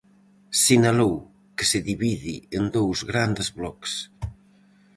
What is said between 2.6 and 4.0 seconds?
dous grandes bloques.